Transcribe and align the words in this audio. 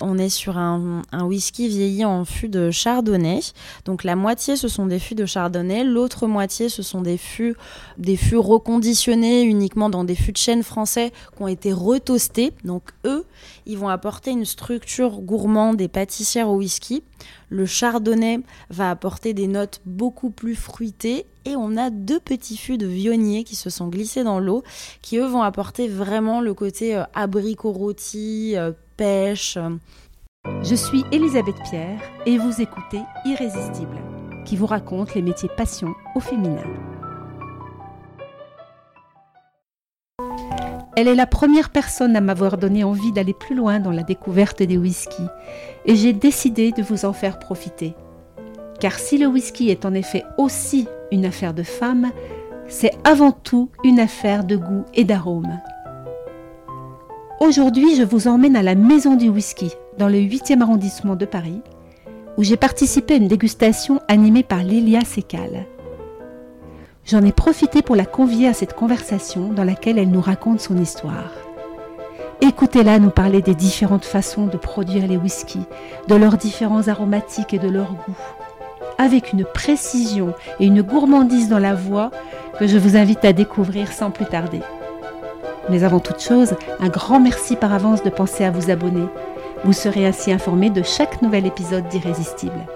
On 0.00 0.18
est 0.18 0.28
sur 0.28 0.58
un, 0.58 1.02
whisky 1.22 1.68
vieilli 1.68 2.04
en 2.04 2.24
fût 2.24 2.48
de 2.48 2.70
chardonnay. 2.70 3.40
Donc 3.84 4.04
la 4.04 4.16
moitié 4.16 4.56
ce 4.56 4.68
sont 4.68 4.86
des 4.86 4.98
fûts 4.98 5.14
de 5.14 5.26
chardonnay, 5.26 5.84
l'autre 5.84 6.26
moitié 6.26 6.68
ce 6.68 6.82
sont 6.82 7.00
des 7.00 7.16
fûts, 7.16 7.54
des 7.98 8.16
fûts 8.16 8.36
reconditionnés 8.36 9.42
uniquement 9.42 9.90
dans 9.90 10.04
des 10.04 10.14
fûts 10.14 10.32
de 10.32 10.36
chêne 10.36 10.62
français 10.62 11.12
qui 11.36 11.42
ont 11.42 11.48
été 11.48 11.72
retoastés. 11.72 12.52
Donc 12.64 12.90
eux, 13.04 13.24
ils 13.66 13.78
vont 13.78 13.88
apporter 13.88 14.30
une 14.30 14.44
structure 14.44 15.20
gourmande 15.20 15.80
et 15.80 15.88
pâtissière 15.88 16.48
au 16.48 16.56
whisky. 16.56 17.02
Le 17.48 17.66
chardonnay 17.66 18.40
va 18.70 18.90
apporter 18.90 19.32
des 19.32 19.46
notes 19.46 19.80
beaucoup 19.86 20.30
plus 20.30 20.56
fruitées 20.56 21.26
et 21.44 21.56
on 21.56 21.76
a 21.76 21.90
deux 21.90 22.20
petits 22.20 22.56
fûts 22.56 22.78
de 22.78 22.86
vionnier 22.86 23.44
qui 23.44 23.54
se 23.54 23.70
sont 23.70 23.88
glissés 23.88 24.24
dans 24.24 24.40
l'eau 24.40 24.62
qui 25.02 25.18
eux 25.18 25.26
vont 25.26 25.42
apporter 25.42 25.88
vraiment 25.88 26.40
le 26.40 26.54
côté 26.54 26.96
euh, 26.96 27.04
abricot 27.14 27.72
rôti, 27.72 28.54
euh, 28.56 28.72
pêche. 28.96 29.58
Je 30.62 30.74
suis 30.74 31.04
Elisabeth 31.12 31.56
Pierre 31.68 32.00
et 32.26 32.38
vous 32.38 32.60
écoutez 32.60 33.00
Irrésistible, 33.24 33.96
qui 34.44 34.56
vous 34.56 34.66
raconte 34.66 35.14
les 35.14 35.22
métiers 35.22 35.48
passion 35.56 35.94
au 36.14 36.20
féminin. 36.20 36.64
Elle 40.96 41.08
est 41.08 41.14
la 41.14 41.26
première 41.26 41.70
personne 41.70 42.14
à 42.14 42.20
m'avoir 42.20 42.56
donné 42.56 42.84
envie 42.84 43.10
d'aller 43.10 43.34
plus 43.34 43.56
loin 43.56 43.80
dans 43.80 43.90
la 43.90 44.04
découverte 44.04 44.62
des 44.62 44.76
whiskies 44.76 45.28
et 45.86 45.96
j'ai 45.96 46.12
décidé 46.12 46.70
de 46.70 46.82
vous 46.82 47.04
en 47.04 47.12
faire 47.12 47.38
profiter. 47.38 47.94
Car 48.78 48.92
si 48.92 49.18
le 49.18 49.26
whisky 49.26 49.70
est 49.70 49.86
en 49.86 49.94
effet 49.94 50.24
aussi 50.38 50.86
une 51.10 51.24
affaire 51.24 51.54
de 51.54 51.62
femme, 51.62 52.12
c'est 52.68 52.92
avant 53.04 53.32
tout 53.32 53.70
une 53.82 53.98
affaire 53.98 54.44
de 54.44 54.56
goût 54.56 54.84
et 54.94 55.04
d'arôme. 55.04 55.60
Aujourd'hui, 57.40 57.96
je 57.96 58.04
vous 58.04 58.28
emmène 58.28 58.54
à 58.54 58.62
la 58.62 58.76
Maison 58.76 59.16
du 59.16 59.28
Whisky, 59.28 59.72
dans 59.98 60.06
le 60.06 60.18
8e 60.18 60.62
arrondissement 60.62 61.16
de 61.16 61.24
Paris, 61.24 61.62
où 62.36 62.44
j'ai 62.44 62.56
participé 62.56 63.14
à 63.14 63.16
une 63.16 63.26
dégustation 63.26 64.00
animée 64.06 64.44
par 64.44 64.62
Lilia 64.62 65.00
Sekal. 65.04 65.66
J'en 67.04 67.24
ai 67.24 67.32
profité 67.32 67.82
pour 67.82 67.96
la 67.96 68.06
convier 68.06 68.46
à 68.46 68.54
cette 68.54 68.74
conversation 68.74 69.52
dans 69.52 69.64
laquelle 69.64 69.98
elle 69.98 70.12
nous 70.12 70.20
raconte 70.20 70.60
son 70.60 70.76
histoire. 70.76 71.32
Écoutez-la 72.40 73.00
nous 73.00 73.10
parler 73.10 73.42
des 73.42 73.56
différentes 73.56 74.04
façons 74.04 74.46
de 74.46 74.56
produire 74.56 75.08
les 75.08 75.16
whiskies, 75.16 75.66
de 76.06 76.14
leurs 76.14 76.36
différents 76.36 76.86
aromatiques 76.86 77.52
et 77.52 77.58
de 77.58 77.68
leur 77.68 77.94
goût, 77.94 78.16
avec 78.96 79.32
une 79.32 79.44
précision 79.44 80.34
et 80.60 80.66
une 80.66 80.82
gourmandise 80.82 81.48
dans 81.48 81.58
la 81.58 81.74
voix 81.74 82.12
que 82.60 82.68
je 82.68 82.78
vous 82.78 82.96
invite 82.96 83.24
à 83.24 83.32
découvrir 83.32 83.92
sans 83.92 84.12
plus 84.12 84.26
tarder. 84.26 84.60
Mais 85.70 85.82
avant 85.82 86.00
toute 86.00 86.20
chose, 86.20 86.54
un 86.78 86.88
grand 86.88 87.20
merci 87.20 87.56
par 87.56 87.72
avance 87.72 88.02
de 88.02 88.10
penser 88.10 88.44
à 88.44 88.50
vous 88.50 88.70
abonner. 88.70 89.06
Vous 89.64 89.72
serez 89.72 90.06
ainsi 90.06 90.30
informé 90.30 90.68
de 90.68 90.82
chaque 90.82 91.22
nouvel 91.22 91.46
épisode 91.46 91.88
d'Irrésistible. 91.88 92.66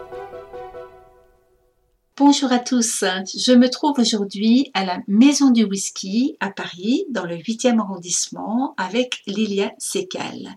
Bonjour 2.17 2.51
à 2.51 2.59
tous, 2.59 3.05
je 3.37 3.53
me 3.53 3.69
trouve 3.69 3.99
aujourd'hui 3.99 4.71
à 4.75 4.85
la 4.85 4.99
Maison 5.07 5.51
du 5.51 5.65
Whisky 5.65 6.37
à 6.41 6.51
Paris, 6.51 7.05
dans 7.11 7.25
le 7.25 7.37
8e 7.37 7.79
arrondissement, 7.79 8.75
avec 8.77 9.23
Lilia 9.27 9.71
Sekal. 9.79 10.57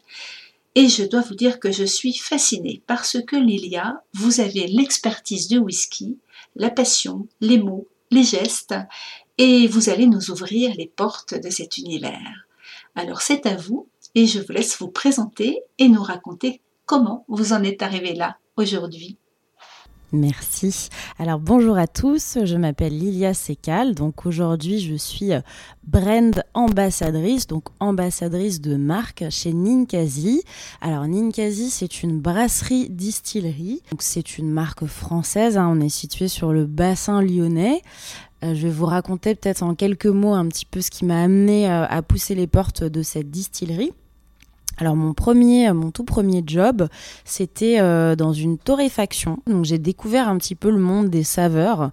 Et 0.74 0.88
je 0.88 1.04
dois 1.04 1.22
vous 1.22 1.36
dire 1.36 1.60
que 1.60 1.72
je 1.72 1.84
suis 1.84 2.14
fascinée 2.14 2.82
parce 2.88 3.18
que 3.28 3.36
Lilia, 3.36 4.02
vous 4.14 4.40
avez 4.40 4.68
l'expertise 4.68 5.50
du 5.50 5.58
whisky, 5.58 6.18
la 6.56 6.70
passion, 6.70 7.28
les 7.42 7.60
mots, 7.60 7.88
les 8.10 8.24
gestes 8.24 8.76
et 9.38 9.68
vous 9.68 9.90
allez 9.90 10.08
nous 10.08 10.32
ouvrir 10.32 10.74
les 10.78 10.88
portes 10.88 11.34
de 11.34 11.50
cet 11.50 11.78
univers. 11.78 12.46
Alors 12.96 13.22
c'est 13.22 13.46
à 13.46 13.56
vous 13.56 13.88
et 14.16 14.28
je 14.28 14.40
vous 14.40 14.52
laisse 14.52 14.78
vous 14.78 14.90
présenter 14.90 15.62
et 15.78 15.88
nous 15.88 16.04
raconter 16.04 16.62
comment 16.86 17.26
vous 17.28 17.54
en 17.54 17.64
êtes 17.64 17.82
arrivé 17.82 18.14
là 18.14 18.38
aujourd'hui. 18.58 19.18
Merci. 20.14 20.90
Alors 21.20 21.40
bonjour 21.40 21.78
à 21.78 21.88
tous, 21.88 22.38
je 22.44 22.58
m'appelle 22.58 22.98
Lilia 22.98 23.34
Sekal. 23.34 23.96
Donc 23.96 24.26
aujourd'hui, 24.26 24.82
je 24.82 24.96
suis 24.96 25.32
euh, 25.32 25.40
brand 25.84 26.44
ambassadrice, 26.54 27.48
donc 27.48 27.70
ambassadrice 27.80 28.60
de 28.60 28.76
marque 28.76 29.24
chez 29.30 29.54
Ninkasi. 29.54 30.44
Alors 30.82 31.08
Ninkasi, 31.08 31.70
c'est 31.70 32.04
une 32.04 32.20
brasserie 32.20 32.90
distillerie. 32.90 33.84
Donc 33.92 34.02
c'est 34.02 34.38
une 34.38 34.52
marque 34.52 34.86
française, 34.86 35.58
hein. 35.58 35.70
on 35.72 35.80
est 35.80 35.88
situé 35.88 36.28
sur 36.28 36.52
le 36.52 36.66
bassin 36.66 37.22
lyonnais. 37.22 37.82
Euh, 38.44 38.56
je 38.56 38.68
vais 38.68 38.74
vous 38.74 38.86
raconter 38.86 39.36
peut-être 39.36 39.64
en 39.64 39.76
quelques 39.76 40.08
mots 40.08 40.34
un 40.34 40.48
petit 40.48 40.66
peu 40.66 40.82
ce 40.82 40.90
qui 40.90 41.06
m'a 41.06 41.22
amené 41.22 41.70
euh, 41.70 41.86
à 41.88 42.02
pousser 42.02 42.36
les 42.36 42.48
portes 42.48 42.84
de 42.84 43.04
cette 43.04 43.30
distillerie. 43.30 43.92
Alors 44.82 44.96
mon 44.96 45.14
premier, 45.14 45.72
mon 45.74 45.92
tout 45.92 46.04
premier 46.04 46.42
job, 46.44 46.88
c'était 47.24 47.80
euh, 47.80 48.16
dans 48.16 48.34
une 48.34 48.58
torréfaction. 48.58 49.38
Donc 49.46 49.64
j'ai 49.64 49.78
découvert 49.78 50.28
un 50.28 50.40
petit 50.40 50.56
peu 50.56 50.72
le 50.72 50.80
monde 50.80 51.08
des 51.08 51.22
saveurs. 51.22 51.92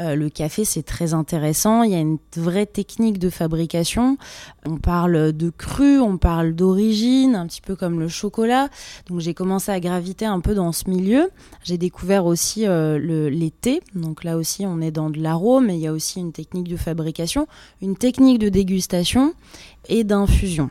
Euh, 0.00 0.16
le 0.16 0.28
café 0.30 0.64
c'est 0.64 0.82
très 0.82 1.14
intéressant. 1.14 1.84
Il 1.84 1.92
y 1.92 1.94
a 1.94 2.00
une 2.00 2.18
vraie 2.36 2.66
technique 2.66 3.20
de 3.20 3.30
fabrication. 3.30 4.18
On 4.66 4.78
parle 4.78 5.32
de 5.32 5.48
cru, 5.50 6.00
on 6.00 6.18
parle 6.18 6.56
d'origine, 6.56 7.36
un 7.36 7.46
petit 7.46 7.60
peu 7.60 7.76
comme 7.76 8.00
le 8.00 8.08
chocolat. 8.08 8.68
Donc 9.06 9.20
j'ai 9.20 9.32
commencé 9.32 9.70
à 9.70 9.78
graviter 9.78 10.26
un 10.26 10.40
peu 10.40 10.56
dans 10.56 10.72
ce 10.72 10.90
milieu. 10.90 11.30
J'ai 11.62 11.78
découvert 11.78 12.26
aussi 12.26 12.66
euh, 12.66 12.98
le, 12.98 13.28
les 13.28 13.52
thés. 13.52 13.80
Donc 13.94 14.24
là 14.24 14.36
aussi 14.36 14.66
on 14.66 14.80
est 14.80 14.90
dans 14.90 15.08
de 15.08 15.20
l'arôme, 15.20 15.66
mais 15.66 15.76
il 15.76 15.82
y 15.82 15.86
a 15.86 15.92
aussi 15.92 16.18
une 16.18 16.32
technique 16.32 16.66
de 16.66 16.76
fabrication, 16.76 17.46
une 17.80 17.94
technique 17.94 18.40
de 18.40 18.48
dégustation 18.48 19.34
et 19.88 20.02
d'infusion. 20.02 20.70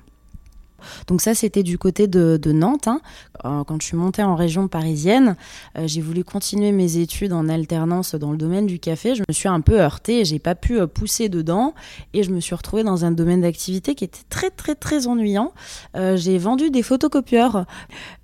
Donc 1.07 1.21
ça, 1.21 1.33
c'était 1.33 1.63
du 1.63 1.77
côté 1.77 2.07
de, 2.07 2.39
Nantes. 2.51 2.87
Hein. 2.87 3.01
Euh, 3.45 3.63
quand 3.63 3.81
je 3.81 3.87
suis 3.87 3.97
montée 3.97 4.23
en 4.23 4.35
région 4.35 4.67
parisienne, 4.67 5.35
euh, 5.77 5.83
j'ai 5.85 6.01
voulu 6.01 6.23
continuer 6.23 6.71
mes 6.71 6.97
études 6.97 7.33
en 7.33 7.49
alternance 7.49 8.15
dans 8.15 8.31
le 8.31 8.37
domaine 8.37 8.65
du 8.65 8.79
café. 8.79 9.15
Je 9.15 9.23
me 9.27 9.33
suis 9.33 9.49
un 9.49 9.61
peu 9.61 9.81
heurtée 9.81 10.25
j'ai 10.25 10.39
pas 10.39 10.55
pu 10.55 10.79
euh, 10.79 10.87
pousser 10.87 11.29
dedans. 11.29 11.73
Et 12.13 12.23
je 12.23 12.31
me 12.31 12.39
suis 12.39 12.55
retrouvée 12.55 12.83
dans 12.83 13.05
un 13.05 13.11
domaine 13.11 13.41
d'activité 13.41 13.95
qui 13.95 14.03
était 14.03 14.23
très 14.29 14.49
très 14.49 14.75
très 14.75 15.07
ennuyant. 15.07 15.53
j'ai 15.95 16.37
vendu 16.37 16.69
des 16.69 16.83
photocopieurs. 16.83 17.65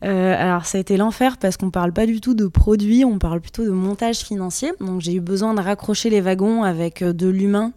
alors 0.01 0.65
ça 0.65 0.77
a 0.77 0.81
été 0.81 0.97
l'enfer 0.97 1.37
parce 1.37 1.57
qu'on 1.57 1.71
parle 1.71 1.93
pas 1.93 2.05
du 2.05 2.21
tout 2.21 2.33
de 2.33 2.47
produits, 2.47 3.05
on 3.05 3.19
parle 3.19 3.41
plutôt 3.41 3.65
de 3.65 3.71
montage 3.71 4.19
financier. 4.19 4.71
Donc 4.79 5.01
j'ai 5.01 5.13
eu 5.13 5.21
besoin 5.21 5.53
de 5.53 5.61
raccrocher 5.61 6.09
les 6.09 6.21
wagons 6.21 6.63
avec 6.63 7.03
de 7.03 7.27
l'humain 7.27 7.73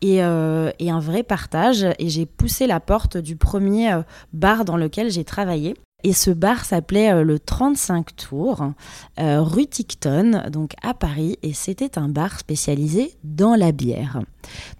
et, 0.00 0.20
un 0.20 1.00
vrai 1.00 1.22
partage. 1.22 1.86
Et 1.98 2.08
j'ai 2.08 2.26
poussé 2.26 2.66
la 2.66 2.80
porte 2.80 3.16
du 3.16 3.36
premier 3.36 4.00
bar 4.32 4.64
dans 4.64 4.76
lequel 4.76 5.10
j'ai 5.10 5.24
travaillé. 5.24 5.74
Et 6.04 6.12
ce 6.12 6.30
bar 6.30 6.64
s'appelait 6.64 7.12
euh, 7.12 7.24
le 7.24 7.40
35 7.40 8.14
Tours, 8.14 8.70
euh, 9.18 9.42
rue 9.42 9.66
Ticton, 9.66 10.44
donc 10.48 10.74
à 10.80 10.94
Paris, 10.94 11.36
et 11.42 11.52
c'était 11.52 11.98
un 11.98 12.08
bar 12.08 12.38
spécialisé 12.38 13.14
dans 13.24 13.56
la 13.56 13.72
bière. 13.72 14.20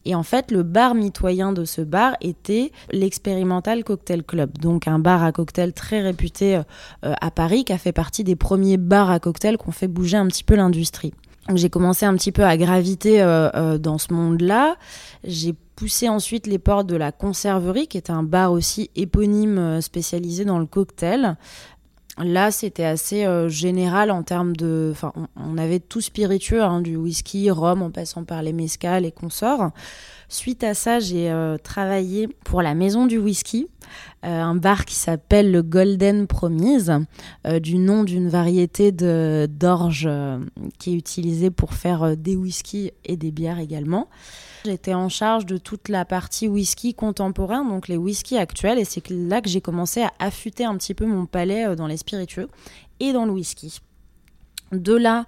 Et 0.04 0.14
en 0.14 0.22
fait, 0.22 0.52
le 0.52 0.62
bar 0.62 0.94
mitoyen 0.94 1.52
de 1.52 1.64
ce 1.64 1.80
bar 1.80 2.12
était 2.20 2.70
l'Expérimental 2.92 3.82
Cocktail 3.82 4.22
Club, 4.22 4.58
donc 4.58 4.86
un 4.86 5.00
bar 5.00 5.24
à 5.24 5.32
cocktail 5.32 5.72
très 5.72 6.02
réputé 6.02 6.54
euh, 6.54 7.14
à 7.20 7.32
Paris, 7.32 7.64
qui 7.64 7.72
a 7.72 7.78
fait 7.78 7.90
partie 7.90 8.22
des 8.22 8.36
premiers 8.36 8.76
bars 8.76 9.10
à 9.10 9.18
cocktail 9.18 9.58
qui 9.58 9.68
ont 9.68 9.72
fait 9.72 9.88
bouger 9.88 10.18
un 10.18 10.28
petit 10.28 10.44
peu 10.44 10.54
l'industrie. 10.54 11.12
J'ai 11.52 11.68
commencé 11.68 12.06
un 12.06 12.14
petit 12.14 12.30
peu 12.30 12.44
à 12.44 12.56
graviter 12.58 13.20
dans 13.80 13.96
ce 13.96 14.12
monde-là. 14.12 14.76
J'ai 15.24 15.54
poussé 15.78 16.08
ensuite 16.08 16.48
les 16.48 16.58
portes 16.58 16.88
de 16.88 16.96
la 16.96 17.12
Conserverie, 17.12 17.86
qui 17.86 17.98
est 17.98 18.10
un 18.10 18.24
bar 18.24 18.50
aussi 18.50 18.90
éponyme 18.96 19.58
euh, 19.58 19.80
spécialisé 19.80 20.44
dans 20.44 20.58
le 20.58 20.66
cocktail. 20.66 21.36
Là, 22.18 22.50
c'était 22.50 22.84
assez 22.84 23.24
euh, 23.24 23.48
général 23.48 24.10
en 24.10 24.24
termes 24.24 24.56
de. 24.56 24.88
Enfin, 24.90 25.12
on, 25.36 25.56
avait 25.56 25.78
tout 25.78 26.00
spiritueux, 26.00 26.64
hein, 26.64 26.80
du 26.80 26.96
whisky, 26.96 27.48
rhum, 27.48 27.82
en 27.82 27.92
passant 27.92 28.24
par 28.24 28.42
les 28.42 28.52
mescales 28.52 29.04
et 29.04 29.12
consorts. 29.12 29.70
Suite 30.28 30.64
à 30.64 30.74
ça, 30.74 30.98
j'ai 30.98 31.30
euh, 31.30 31.58
travaillé 31.58 32.26
pour 32.44 32.60
la 32.60 32.74
Maison 32.74 33.06
du 33.06 33.18
Whisky, 33.18 33.68
un 34.22 34.54
bar 34.54 34.84
qui 34.84 34.94
s'appelle 34.94 35.52
le 35.52 35.62
Golden 35.62 36.26
Promise, 36.26 36.92
du 37.60 37.78
nom 37.78 38.04
d'une 38.04 38.28
variété 38.28 38.92
d'orge 38.92 40.08
qui 40.78 40.92
est 40.92 40.96
utilisée 40.96 41.50
pour 41.50 41.74
faire 41.74 42.16
des 42.16 42.36
whiskies 42.36 42.92
et 43.04 43.16
des 43.16 43.30
bières 43.30 43.58
également. 43.58 44.08
J'étais 44.64 44.94
en 44.94 45.08
charge 45.08 45.46
de 45.46 45.56
toute 45.56 45.88
la 45.88 46.04
partie 46.04 46.48
whisky 46.48 46.92
contemporain, 46.92 47.64
donc 47.64 47.88
les 47.88 47.96
whiskies 47.96 48.38
actuels, 48.38 48.78
et 48.78 48.84
c'est 48.84 49.08
là 49.08 49.40
que 49.40 49.48
j'ai 49.48 49.60
commencé 49.60 50.02
à 50.02 50.12
affûter 50.18 50.64
un 50.64 50.76
petit 50.76 50.94
peu 50.94 51.06
mon 51.06 51.26
palais 51.26 51.66
euh, 51.66 51.76
dans 51.76 51.86
les 51.86 51.96
spiritueux 51.96 52.48
et 53.00 53.12
dans 53.12 53.24
le 53.24 53.32
whisky. 53.32 53.80
De 54.72 54.94
là, 54.94 55.26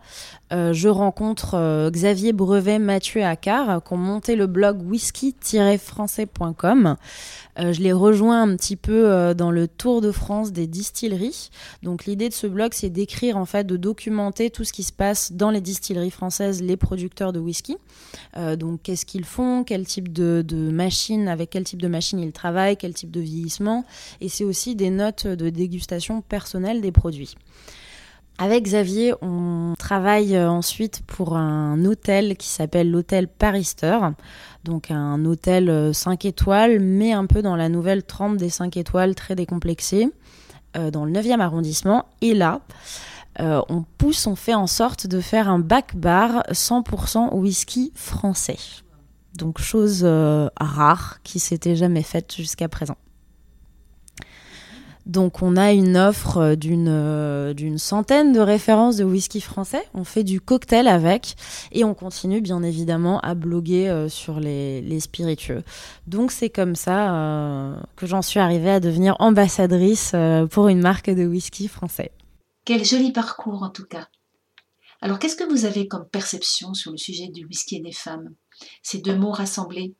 euh, 0.52 0.72
je 0.74 0.88
rencontre 0.88 1.54
euh, 1.54 1.90
Xavier 1.90 2.34
Brevet, 2.34 2.78
Mathieu 2.78 3.24
Accard, 3.24 3.82
qui 3.82 3.94
ont 3.94 3.96
monté 3.96 4.36
le 4.36 4.46
blog 4.46 4.82
whisky-français.com. 4.82 6.96
Euh, 7.58 7.72
je 7.72 7.80
les 7.80 7.92
rejoins 7.92 8.42
un 8.42 8.54
petit 8.56 8.76
peu 8.76 9.34
dans 9.34 9.50
le 9.50 9.66
tour 9.66 10.02
de 10.02 10.12
France 10.12 10.52
des 10.52 10.66
distilleries. 10.66 11.48
Donc 11.82 12.04
l'idée 12.04 12.28
de 12.28 12.34
ce 12.34 12.46
blog, 12.46 12.72
c'est 12.74 12.90
d'écrire 12.90 13.38
en 13.38 13.46
fait, 13.46 13.66
de 13.66 13.78
documenter 13.78 14.50
tout 14.50 14.64
ce 14.64 14.74
qui 14.74 14.82
se 14.82 14.92
passe 14.92 15.32
dans 15.32 15.50
les 15.50 15.62
distilleries 15.62 16.10
françaises, 16.10 16.62
les 16.62 16.76
producteurs 16.76 17.32
de 17.32 17.40
whisky. 17.40 17.78
donc 18.58 18.82
qu'est-ce 18.82 19.06
qu'ils 19.06 19.24
font, 19.24 19.64
quel 19.64 19.86
type 19.86 20.12
de, 20.12 20.44
de 20.46 20.70
machine, 20.70 21.28
avec 21.28 21.48
quel 21.50 21.64
type 21.64 21.80
de 21.80 21.88
machine 21.88 22.20
ils 22.20 22.32
travaillent, 22.32 22.76
quel 22.76 22.92
type 22.92 23.10
de 23.10 23.20
vieillissement. 23.20 23.86
Et 24.20 24.28
c'est 24.28 24.44
aussi 24.44 24.76
des 24.76 24.90
notes 24.90 25.26
de 25.26 25.48
dégustation 25.48 26.20
personnelle 26.20 26.82
des 26.82 26.92
produits. 26.92 27.36
Avec 28.42 28.64
Xavier, 28.64 29.12
on 29.20 29.74
travaille 29.78 30.34
euh, 30.34 30.48
ensuite 30.48 31.02
pour 31.06 31.36
un 31.36 31.84
hôtel 31.84 32.38
qui 32.38 32.48
s'appelle 32.48 32.90
l'hôtel 32.90 33.28
Parister. 33.28 33.98
Donc 34.64 34.90
un 34.90 35.26
hôtel 35.26 35.94
5 35.94 36.24
euh, 36.24 36.28
étoiles, 36.28 36.80
mais 36.80 37.12
un 37.12 37.26
peu 37.26 37.42
dans 37.42 37.54
la 37.54 37.68
nouvelle 37.68 38.02
trempe 38.02 38.38
des 38.38 38.48
5 38.48 38.78
étoiles, 38.78 39.14
très 39.14 39.34
décomplexé, 39.34 40.08
euh, 40.74 40.90
dans 40.90 41.04
le 41.04 41.12
9e 41.12 41.40
arrondissement. 41.40 42.06
Et 42.22 42.32
là, 42.32 42.62
on 43.38 43.84
pousse, 43.98 44.26
on 44.26 44.36
fait 44.36 44.54
en 44.54 44.66
sorte 44.66 45.06
de 45.06 45.20
faire 45.20 45.50
un 45.50 45.58
back 45.58 45.94
bar 45.94 46.42
100% 46.50 47.34
whisky 47.34 47.92
français. 47.94 48.58
Donc 49.34 49.60
chose 49.60 50.02
rare 50.56 51.18
qui 51.24 51.38
s'était 51.38 51.76
jamais 51.76 52.02
faite 52.02 52.34
jusqu'à 52.34 52.68
présent. 52.68 52.96
Donc 55.10 55.42
on 55.42 55.56
a 55.56 55.72
une 55.72 55.96
offre 55.96 56.36
euh, 56.36 56.54
euh, 56.64 57.52
d'une 57.52 57.78
centaine 57.78 58.32
de 58.32 58.38
références 58.38 58.96
de 58.96 59.02
whisky 59.02 59.40
français. 59.40 59.82
On 59.92 60.04
fait 60.04 60.22
du 60.22 60.40
cocktail 60.40 60.86
avec 60.86 61.34
et 61.72 61.82
on 61.82 61.94
continue 61.94 62.40
bien 62.40 62.62
évidemment 62.62 63.18
à 63.18 63.34
bloguer 63.34 63.88
euh, 63.88 64.08
sur 64.08 64.38
les, 64.38 65.00
spiritueux. 65.00 65.64
Donc 66.06 66.30
c'est 66.30 66.48
comme 66.48 66.76
ça 66.76 67.74
que 67.96 68.06
j'en 68.06 68.22
suis 68.22 68.38
arrivée 68.38 68.70
à 68.70 68.78
devenir 68.78 69.16
ambassadrice 69.18 70.14
pour 70.50 70.68
une 70.68 70.80
marque 70.80 71.10
de 71.10 71.26
whisky 71.26 71.66
français. 71.66 72.12
Quel 72.64 72.84
joli 72.84 73.10
parcours 73.12 73.64
en 73.64 73.70
tout 73.70 73.86
cas. 73.86 74.06
Alors 75.00 75.18
qu'est-ce 75.18 75.36
que 75.36 75.50
vous 75.50 75.64
avez 75.64 75.88
comme 75.88 76.06
perception 76.06 76.74
sur 76.74 76.92
le 76.92 76.98
sujet 76.98 77.28
du 77.28 77.46
whisky 77.46 77.76
et 77.76 77.80
des 77.80 77.92
femmes? 77.92 78.34
Ces 78.82 78.98
deux 78.98 79.16
mots 79.16 79.32
rassemblés, 79.32 79.94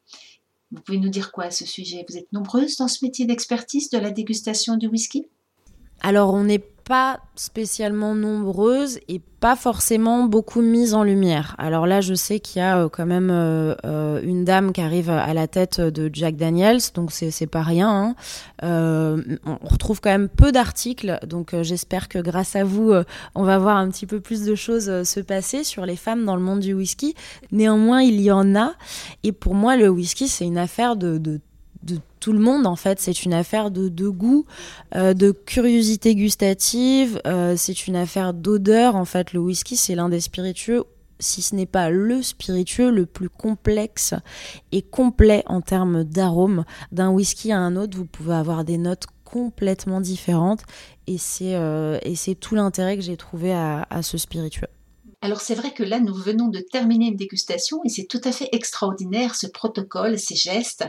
vous 0.73 0.81
pouvez 0.81 0.99
nous 0.99 1.09
dire 1.09 1.33
quoi 1.33 1.45
à 1.45 1.51
ce 1.51 1.67
sujet? 1.67 2.05
Vous 2.09 2.17
êtes 2.17 2.33
nombreuses 2.33 2.77
dans 2.77 2.89
ce 2.89 3.05
métier 3.05 3.27
d'expertise 3.27 3.91
de 3.91 3.99
la 3.99 4.11
dégustation 4.11 4.77
du 4.77 4.87
whisky? 4.87 5.27
Alors, 6.01 6.33
on 6.33 6.45
n'est 6.45 6.65
pas 6.91 7.21
spécialement 7.37 8.17
nombreuses 8.17 8.99
et 9.07 9.21
pas 9.39 9.55
forcément 9.55 10.25
beaucoup 10.25 10.61
mises 10.61 10.93
en 10.93 11.05
lumière. 11.05 11.55
Alors 11.57 11.87
là, 11.87 12.01
je 12.01 12.15
sais 12.15 12.41
qu'il 12.41 12.59
y 12.59 12.65
a 12.65 12.79
euh, 12.79 12.89
quand 12.89 13.07
même 13.07 13.31
euh, 13.31 13.77
euh, 13.85 14.21
une 14.25 14.45
dame 14.45 14.73
qui 14.73 14.81
arrive 14.81 15.09
à 15.09 15.33
la 15.33 15.47
tête 15.47 15.81
de 15.81 16.11
Jack 16.13 16.35
Daniels, 16.35 16.81
donc 16.97 17.13
c'est 17.13 17.47
pas 17.47 17.63
rien. 17.63 18.17
Hein. 18.61 19.21
on 19.47 19.69
retrouve 19.69 20.01
quand 20.01 20.11
même 20.11 20.29
peu 20.29 20.51
d'articles, 20.51 21.21
donc 21.29 21.55
j'espère 21.63 22.09
que 22.09 22.19
grâce 22.19 22.57
à 22.57 22.65
vous, 22.65 22.93
on 23.37 23.45
va 23.45 23.59
voir 23.59 23.77
un 23.77 23.89
petit 23.89 24.07
peu 24.07 24.19
plus 24.19 24.45
de 24.45 24.57
choses 24.57 25.05
se 25.05 25.21
passer 25.21 25.63
sur 25.63 25.87
les 25.87 25.95
femmes 25.95 26.25
dans 26.25 26.35
le 26.35 26.43
monde 26.43 26.59
du 26.59 26.75
whisky. 26.75 27.15
Néanmoins, 27.53 28.03
il 28.03 28.21
y 28.21 28.33
en 28.33 28.57
a, 28.57 28.73
et 29.23 29.31
pour 29.31 29.55
moi, 29.55 29.77
le 29.77 29.89
whisky, 29.89 30.27
c'est 30.27 30.45
une 30.45 30.59
affaire 30.59 30.97
de, 30.97 31.19
de 31.19 31.31
de 31.35 31.41
tout 32.21 32.33
le 32.33 32.39
monde 32.39 32.67
en 32.67 32.77
fait. 32.77 33.01
C'est 33.01 33.25
une 33.25 33.35
affaire 33.35 33.71
de, 33.71 34.09
goût, 34.09 34.45
euh, 34.95 35.15
de 35.15 35.33
curiosité 35.33 36.15
gustative, 36.15 37.21
euh, 37.27 37.55
c'est 37.57 37.87
une 37.87 37.97
affaire 37.97 38.35
d'odeur. 38.35 38.95
En 38.95 39.05
fait, 39.05 39.33
le 39.33 39.41
whisky, 39.41 39.77
c'est 39.77 39.95
l'un 39.95 40.09
des 40.09 40.21
spiritueux, 40.21 40.85
si 41.19 41.43
ce 41.43 41.55
n'est 41.55 41.67
pas 41.67 41.91
le 41.91 42.23
spiritueux 42.23 42.91
le 42.91 43.07
plus 43.07 43.29
complexe 43.29 44.15
et 44.73 44.83
complet 44.83 45.43
en 45.47 45.61
termes 45.61 46.05
d'arôme. 46.05 46.65
D'un 46.93 47.11
whisky 47.11 47.53
à 47.53 47.59
un 47.59 47.77
autre, 47.77 47.97
vous 47.97 48.07
pouvez 48.07 48.35
avoir 48.35 48.65
des 48.65 48.79
notes 48.79 49.07
complètement 49.25 50.01
différentes 50.01 50.63
et 51.07 51.17
c'est 51.17 51.55
euh, 51.55 51.99
tout 52.41 52.55
l'intérêt 52.55 52.97
que 52.97 53.03
j'ai 53.03 53.17
trouvé 53.17 53.53
à 53.53 54.03
ce 54.03 54.19
spiritueux. 54.19 54.69
Alors 55.23 55.43
c'est 55.43 55.55
vrai 55.55 55.73
que 55.73 55.83
là, 55.83 56.01
nous 56.01 56.15
venons 56.15 56.49
de 56.49 56.61
terminer 56.61 57.09
une 57.09 57.17
dégustation 57.17 57.81
et 57.85 57.91
c'est 57.91 58.07
tout 58.07 58.21
à 58.25 58.33
fait 58.33 58.49
extraordinaire 58.53 59.35
ce 59.35 59.47
protocole, 59.47 60.19
ces 60.19 60.35
gestes 60.35 60.87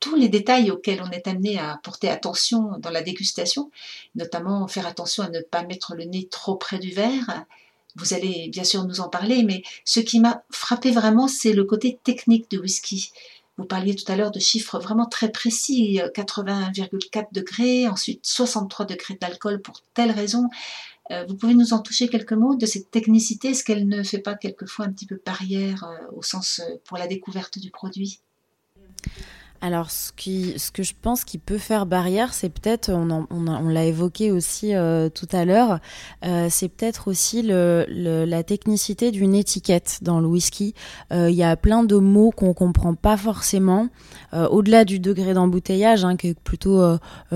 tous 0.00 0.16
les 0.16 0.28
détails 0.28 0.70
auxquels 0.70 1.02
on 1.02 1.10
est 1.10 1.28
amené 1.28 1.58
à 1.58 1.78
porter 1.82 2.08
attention 2.08 2.78
dans 2.78 2.90
la 2.90 3.02
dégustation, 3.02 3.70
notamment 4.14 4.66
faire 4.66 4.86
attention 4.86 5.22
à 5.22 5.28
ne 5.28 5.40
pas 5.40 5.62
mettre 5.62 5.94
le 5.94 6.04
nez 6.04 6.26
trop 6.28 6.56
près 6.56 6.78
du 6.78 6.90
verre. 6.90 7.44
Vous 7.96 8.14
allez 8.14 8.48
bien 8.48 8.64
sûr 8.64 8.84
nous 8.84 9.00
en 9.00 9.08
parler, 9.08 9.42
mais 9.42 9.62
ce 9.84 10.00
qui 10.00 10.20
m'a 10.20 10.42
frappé 10.50 10.90
vraiment, 10.90 11.28
c'est 11.28 11.52
le 11.52 11.64
côté 11.64 11.98
technique 12.02 12.50
de 12.50 12.58
whisky. 12.58 13.12
Vous 13.58 13.64
parliez 13.66 13.94
tout 13.94 14.10
à 14.10 14.16
l'heure 14.16 14.30
de 14.30 14.40
chiffres 14.40 14.78
vraiment 14.78 15.06
très 15.06 15.30
précis, 15.30 16.00
80,4 16.14 17.26
degrés, 17.32 17.88
ensuite 17.88 18.20
63 18.24 18.86
degrés 18.86 19.18
d'alcool 19.20 19.60
pour 19.60 19.82
telle 19.92 20.12
raison. 20.12 20.48
Euh, 21.10 21.24
vous 21.28 21.34
pouvez 21.36 21.54
nous 21.54 21.72
en 21.72 21.80
toucher 21.80 22.08
quelques 22.08 22.32
mots 22.32 22.54
de 22.54 22.66
cette 22.66 22.90
technicité? 22.90 23.50
Est-ce 23.50 23.64
qu'elle 23.64 23.88
ne 23.88 24.02
fait 24.02 24.18
pas 24.18 24.34
quelquefois 24.34 24.86
un 24.86 24.92
petit 24.92 25.06
peu 25.06 25.20
barrière 25.24 25.84
euh, 25.84 26.16
au 26.16 26.22
sens 26.22 26.60
euh, 26.60 26.76
pour 26.84 26.98
la 26.98 27.08
découverte 27.08 27.58
du 27.58 27.70
produit? 27.70 28.20
Alors, 29.62 29.90
ce, 29.90 30.10
que 30.12 30.82
je 30.82 30.94
pense 31.00 31.24
qui 31.24 31.36
peut 31.36 31.58
faire 31.58 31.84
barrière, 31.84 32.32
c'est 32.32 32.48
peut-être, 32.48 32.90
on, 32.90 33.68
l'a 33.68 33.84
évoqué 33.84 34.32
aussi 34.32 34.74
euh, 34.74 35.10
tout 35.10 35.28
à 35.32 35.44
l'heure, 35.44 35.80
euh, 36.24 36.46
c'est 36.48 36.68
peut-être 36.68 37.08
aussi 37.08 37.42
la 37.42 38.42
technicité 38.42 39.10
d'une 39.10 39.34
étiquette 39.34 39.98
dans 40.00 40.20
le 40.20 40.26
whisky. 40.26 40.74
Euh, 41.12 41.28
il 41.28 41.36
y 41.36 41.42
a 41.42 41.56
plein 41.56 41.84
de 41.84 41.96
mots 41.96 42.30
qu'on 42.30 42.54
comprend 42.54 42.94
pas 42.94 43.18
forcément, 43.18 43.88
au-delà 44.32 44.84
du 44.84 44.98
degré 44.98 45.34
d'embouteillage, 45.34 46.04
hein, 46.04 46.16
qui 46.16 46.28
est 46.28 46.38
plutôt 46.38 46.80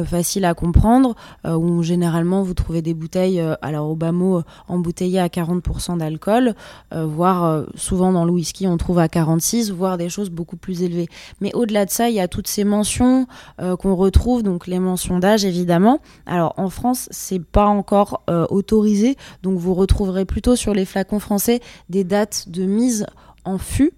facile 0.05 0.44
à 0.44 0.55
comprendre, 0.55 1.17
où 1.44 1.82
généralement 1.82 2.43
vous 2.43 2.55
trouvez 2.55 2.82
des 2.82 2.94
bouteilles, 2.94 3.43
alors 3.62 3.91
au 3.91 3.97
bas 3.97 4.12
mot, 4.12 4.43
embouteillées 4.69 5.19
à 5.19 5.27
40% 5.27 5.99
d'alcool, 5.99 6.55
voire 6.93 7.65
souvent 7.75 8.12
dans 8.12 8.25
le 8.25 8.31
whisky 8.31 8.67
on 8.67 8.77
trouve 8.77 9.00
à 9.00 9.09
46, 9.09 9.73
voire 9.73 9.99
des 9.99 10.09
choses 10.09 10.31
beaucoup 10.31 10.56
plus 10.56 10.82
élevées. 10.82 11.09
Mais 11.41 11.53
au-delà 11.55 11.85
de 11.85 11.91
ça, 11.91 12.09
il 12.15 12.19
y 12.19 12.21
a 12.21 12.29
toutes 12.29 12.49
ces 12.49 12.65
mentions 12.65 13.27
euh, 13.61 13.77
qu'on 13.77 13.97
retrouve, 13.97 14.43
donc 14.43 14.67
les 14.67 14.79
mentions 14.79 15.19
d'âge 15.19 15.45
évidemment. 15.45 16.01
Alors 16.27 16.55
en 16.57 16.71
France, 16.71 17.09
c'est 17.11 17.43
pas 17.43 17.67
encore 17.67 18.23
euh, 18.31 18.47
autorisé, 18.51 19.17
donc 19.43 19.59
vous 19.59 19.75
retrouverez 19.75 20.25
plutôt 20.25 20.55
sur 20.55 20.75
les 20.75 20.85
flacons 20.85 21.19
français 21.19 21.61
des 21.89 22.05
dates 22.05 22.49
de 22.49 22.65
mise 22.65 23.07
en 23.45 23.59
fût 23.59 23.93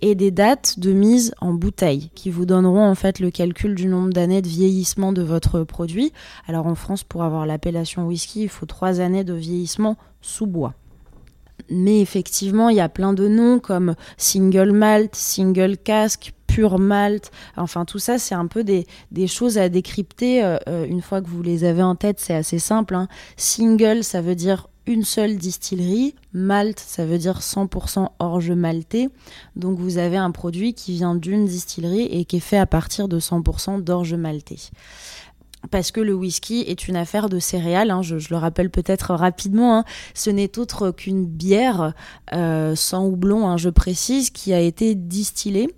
et 0.00 0.14
des 0.14 0.30
dates 0.30 0.78
de 0.78 0.92
mise 0.92 1.34
en 1.40 1.52
bouteille 1.52 2.10
qui 2.14 2.30
vous 2.30 2.46
donneront 2.46 2.86
en 2.86 2.94
fait 2.94 3.18
le 3.18 3.30
calcul 3.30 3.74
du 3.74 3.86
nombre 3.86 4.12
d'années 4.12 4.42
de 4.42 4.48
vieillissement 4.48 5.12
de 5.12 5.22
votre 5.22 5.62
produit. 5.64 6.12
Alors 6.46 6.66
en 6.66 6.74
France, 6.74 7.02
pour 7.02 7.24
avoir 7.24 7.46
l'appellation 7.46 8.06
whisky, 8.06 8.44
il 8.44 8.48
faut 8.48 8.66
trois 8.66 9.00
années 9.00 9.24
de 9.24 9.34
vieillissement 9.34 9.96
sous 10.20 10.46
bois. 10.46 10.74
Mais 11.68 12.00
effectivement, 12.00 12.68
il 12.68 12.76
y 12.76 12.80
a 12.80 12.88
plein 12.88 13.12
de 13.12 13.28
noms 13.28 13.58
comme 13.58 13.94
single 14.16 14.72
malt, 14.72 15.14
single 15.14 15.76
cask, 15.76 16.32
pure 16.50 16.78
malt. 16.78 17.30
Enfin, 17.56 17.84
tout 17.84 17.98
ça, 17.98 18.18
c'est 18.18 18.34
un 18.34 18.46
peu 18.46 18.64
des, 18.64 18.86
choses 19.26 19.58
à 19.58 19.68
décrypter. 19.68 20.44
Euh, 20.44 20.56
euh, 20.68 20.86
une 20.86 21.02
fois 21.02 21.20
que 21.20 21.28
vous 21.28 21.42
les 21.42 21.64
avez 21.64 21.82
en 21.82 21.94
tête, 21.94 22.20
c'est 22.20 22.34
assez 22.34 22.58
simple. 22.58 22.94
Hein. 22.94 23.08
Single, 23.36 24.04
ça 24.04 24.20
veut 24.20 24.34
dire 24.34 24.68
une 24.86 25.04
seule 25.04 25.36
distillerie. 25.36 26.14
Malt, 26.32 26.78
ça 26.80 27.06
veut 27.06 27.18
dire 27.18 27.40
100% 27.40 28.08
orge 28.18 28.50
maltais. 28.50 29.08
Donc 29.56 29.78
vous 29.78 29.98
avez 29.98 30.16
un 30.16 30.30
produit 30.30 30.74
qui 30.74 30.92
vient 30.92 31.14
d'une 31.14 31.46
distillerie 31.46 32.06
et 32.10 32.24
qui 32.24 32.36
est 32.36 32.40
fait 32.40 32.58
à 32.58 32.66
partir 32.66 33.08
de 33.08 33.20
100% 33.20 33.82
d'orge 33.82 34.14
maltais 34.14 34.58
parce 35.70 35.90
que 35.90 36.00
le 36.00 36.14
whisky 36.14 36.64
est 36.66 36.88
une 36.88 36.96
affaire 36.96 37.28
de 37.28 37.38
céréales. 37.38 37.90
Hein, 37.90 38.00
je, 38.00 38.16
le 38.30 38.36
rappelle 38.36 38.70
peut-être 38.70 39.14
rapidement. 39.14 39.76
Hein. 39.76 39.84
ce 40.14 40.30
n'est 40.30 40.58
autre 40.58 40.90
qu'une 40.90 41.26
bière 41.26 41.92
euh, 42.32 42.74
sans 42.74 43.04
houblon, 43.04 43.58
je 43.58 43.68
précise, 43.68 44.30
qui 44.30 44.54
a 44.54 44.60
été 44.60 44.94
distillée 44.94 45.68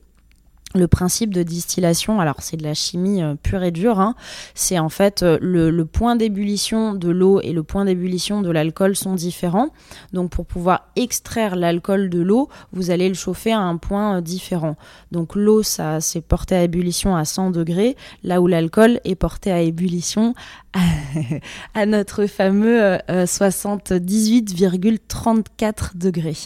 le 0.74 0.88
principe 0.88 1.34
de 1.34 1.42
distillation, 1.42 2.18
alors 2.20 2.36
c'est 2.40 2.56
de 2.56 2.62
la 2.62 2.72
chimie 2.74 3.22
euh, 3.22 3.34
pure 3.34 3.62
et 3.62 3.70
dure, 3.70 4.00
hein. 4.00 4.14
c'est 4.54 4.78
en 4.78 4.88
fait 4.88 5.22
euh, 5.22 5.36
le, 5.40 5.84
point 5.84 6.16
d'ébullition 6.16 6.94
de 6.94 7.10
l'eau 7.10 7.42
et 7.42 7.52
le 7.52 7.62
point 7.62 7.84
d'ébullition 7.84 8.40
de 8.40 8.50
l'alcool 8.50 8.96
sont 8.96 9.14
différents. 9.14 9.68
Donc 10.12 10.30
pour 10.30 10.46
pouvoir 10.46 10.88
extraire 10.96 11.54
l'alcool 11.56 12.08
de 12.08 12.20
l'eau, 12.20 12.48
vous 12.72 12.90
allez 12.90 13.08
le 13.08 13.14
chauffer 13.14 13.52
à 13.52 13.60
un 13.60 13.76
point 13.76 14.16
euh, 14.16 14.22
différent. 14.22 14.76
Donc 15.10 15.34
l'eau, 15.34 15.62
ça 15.62 16.00
c'est 16.00 16.22
porté 16.22 16.54
à 16.54 16.62
ébullition 16.62 17.14
à 17.16 17.26
100 17.26 17.50
degrés, 17.50 17.96
là 18.22 18.40
où 18.40 18.46
l'alcool 18.46 19.00
est 19.04 19.14
porté 19.14 19.52
à 19.52 19.60
ébullition 19.60 20.32
à, 21.74 21.84
notre 21.86 22.24
fameux 22.26 22.96
78,34 23.08 25.98
degrés. 25.98 26.38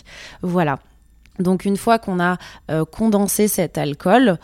Voilà. 0.42 0.80
Donc 1.38 1.64
une 1.64 1.76
fois 1.76 1.98
qu'on 1.98 2.20
a 2.20 2.38
euh, 2.70 2.84
condensé 2.84 3.48
cet 3.48 3.78
alcool, 3.78 4.38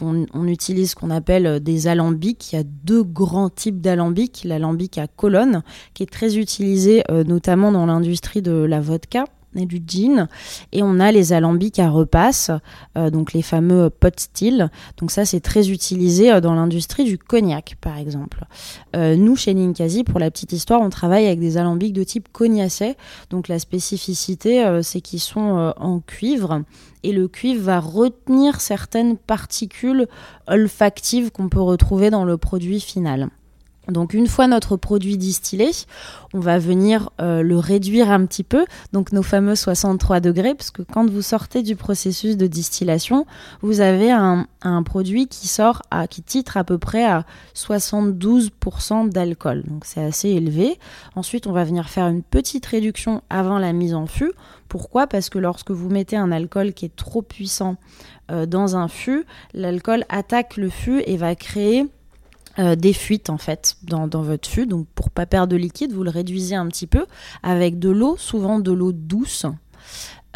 on, 0.00 0.46
utilise 0.46 0.90
ce 0.90 0.94
qu'on 0.94 1.10
appelle 1.10 1.46
euh, 1.46 1.58
des 1.58 1.88
alambics. 1.88 2.52
Il 2.52 2.56
y 2.56 2.58
a 2.58 2.64
deux 2.64 3.02
grands 3.02 3.50
types 3.50 3.80
d'alambics. 3.80 4.42
L'alambic 4.44 4.98
à 4.98 5.06
colonne, 5.06 5.62
qui 5.94 6.02
est 6.02 6.10
très 6.10 6.38
utilisé 6.38 7.02
notamment 7.26 7.72
dans 7.72 7.86
l'industrie 7.86 8.42
de 8.42 8.52
la 8.52 8.80
vodka 8.80 9.24
et 9.56 9.66
du 9.66 9.82
gin. 9.86 10.28
Et 10.72 10.82
on 10.82 11.00
a 11.00 11.12
les 11.12 11.32
alambics 11.32 11.78
à 11.78 11.90
repasse, 11.90 12.50
euh, 12.96 13.10
donc 13.10 13.32
les 13.32 13.42
fameux 13.42 13.90
pot 13.90 14.18
still. 14.18 14.70
Donc 14.98 15.10
ça, 15.10 15.24
c'est 15.24 15.40
très 15.40 15.70
utilisé 15.70 16.32
euh, 16.32 16.40
dans 16.40 16.54
l'industrie 16.54 17.04
du 17.04 17.18
cognac, 17.18 17.76
par 17.80 17.98
exemple. 17.98 18.44
Euh, 18.96 19.16
nous, 19.16 19.36
chez 19.36 19.54
Ninkasi, 19.54 20.04
pour 20.04 20.20
la 20.20 20.30
petite 20.30 20.52
histoire, 20.52 20.80
on 20.80 20.90
travaille 20.90 21.26
avec 21.26 21.40
des 21.40 21.56
alambics 21.56 21.92
de 21.92 22.04
type 22.04 22.28
cognacé. 22.32 22.96
Donc 23.30 23.48
la 23.48 23.58
spécificité, 23.58 24.80
c'est 24.82 25.00
qu'ils 25.00 25.20
sont 25.20 25.72
en 25.76 26.00
cuivre. 26.00 26.62
Et 27.02 27.12
le 27.12 27.28
cuivre 27.28 27.62
va 27.62 27.80
retenir 27.80 28.60
certaines 28.60 29.16
particules 29.16 30.06
olfactives 30.46 31.30
qu'on 31.30 31.48
peut 31.48 31.60
retrouver 31.60 32.10
dans 32.10 32.24
le 32.24 32.36
produit 32.36 32.80
final. 32.80 33.30
Donc 33.90 34.14
une 34.14 34.26
fois 34.26 34.46
notre 34.46 34.76
produit 34.76 35.16
distillé, 35.16 35.70
on 36.32 36.40
va 36.40 36.58
venir 36.58 37.10
euh, 37.20 37.42
le 37.42 37.58
réduire 37.58 38.10
un 38.10 38.24
petit 38.26 38.44
peu, 38.44 38.64
donc 38.92 39.12
nos 39.12 39.22
fameux 39.22 39.54
63 39.54 40.20
degrés, 40.20 40.54
parce 40.54 40.70
que 40.70 40.82
quand 40.82 41.08
vous 41.08 41.22
sortez 41.22 41.62
du 41.62 41.76
processus 41.76 42.36
de 42.36 42.46
distillation, 42.46 43.26
vous 43.62 43.80
avez 43.80 44.10
un, 44.10 44.46
produit 44.84 45.26
qui 45.26 45.48
sort 45.48 45.82
à, 45.90 46.06
qui 46.06 46.22
titre 46.22 46.56
à 46.56 46.64
peu 46.64 46.78
près 46.78 47.04
à 47.04 47.24
72% 47.54 49.08
d'alcool, 49.08 49.64
donc 49.66 49.84
c'est 49.84 50.02
assez 50.02 50.28
élevé. 50.28 50.78
Ensuite, 51.16 51.46
on 51.46 51.52
va 51.52 51.64
venir 51.64 51.88
faire 51.88 52.08
une 52.08 52.22
petite 52.22 52.66
réduction 52.66 53.22
avant 53.30 53.58
la 53.58 53.72
mise 53.72 53.94
en 53.94 54.06
fût. 54.06 54.32
Pourquoi? 54.68 55.06
Parce 55.06 55.30
que 55.30 55.38
lorsque 55.38 55.72
vous 55.72 55.88
mettez 55.88 56.16
un 56.16 56.30
alcool 56.30 56.72
qui 56.72 56.84
est 56.84 56.94
trop 56.94 57.22
puissant 57.22 57.76
euh, 58.30 58.46
dans 58.46 58.76
un 58.76 58.86
fût, 58.88 59.26
l'alcool 59.52 60.04
attaque 60.08 60.56
le 60.56 60.70
fût 60.70 61.02
et 61.06 61.16
va 61.16 61.34
créer 61.34 61.86
euh, 62.58 62.74
des 62.74 62.92
fuites 62.92 63.30
en 63.30 63.38
fait 63.38 63.76
dans, 63.82 64.08
votre 64.08 64.48
fût. 64.48 64.66
Donc 64.66 64.86
pour 64.94 65.10
pas 65.10 65.26
perdre 65.26 65.52
de 65.52 65.56
liquide, 65.56 65.92
vous 65.92 66.02
le 66.02 66.10
réduisez 66.10 66.54
un 66.54 66.66
petit 66.66 66.86
peu 66.86 67.06
avec 67.42 67.78
de 67.78 67.90
l'eau, 67.90 68.16
souvent 68.18 68.58
de 68.58 68.72
l'eau 68.72 68.92
douce. 68.92 69.46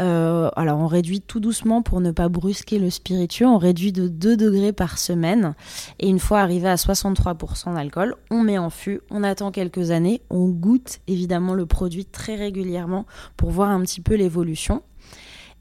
Euh, 0.00 0.50
alors 0.56 0.80
on 0.80 0.88
réduit 0.88 1.20
tout 1.20 1.38
doucement 1.38 1.80
pour 1.82 2.00
ne 2.00 2.10
pas 2.10 2.28
brusquer 2.28 2.80
le 2.80 2.90
spiritueux, 2.90 3.46
on 3.46 3.58
réduit 3.58 3.92
de 3.92 4.08
2 4.08 4.36
degrés 4.36 4.72
par 4.72 4.98
semaine 4.98 5.54
et 6.00 6.08
une 6.08 6.18
fois 6.18 6.40
arrivé 6.40 6.68
à 6.68 6.74
63% 6.74 7.74
d'alcool, 7.74 8.16
on 8.28 8.42
met 8.42 8.58
en 8.58 8.70
fût, 8.70 9.02
on 9.10 9.22
attend 9.22 9.52
quelques 9.52 9.92
années, 9.92 10.20
on 10.30 10.48
goûte 10.48 10.98
évidemment 11.06 11.54
le 11.54 11.66
produit 11.66 12.06
très 12.06 12.34
régulièrement 12.34 13.06
pour 13.36 13.50
voir 13.50 13.70
un 13.70 13.82
petit 13.82 14.00
peu 14.00 14.14
l'évolution. 14.14 14.82